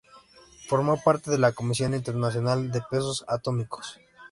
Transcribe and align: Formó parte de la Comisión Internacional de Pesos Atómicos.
Formó 0.67 0.99
parte 1.03 1.29
de 1.29 1.37
la 1.37 1.51
Comisión 1.51 1.93
Internacional 1.93 2.71
de 2.71 2.81
Pesos 2.89 3.23
Atómicos. 3.27 3.99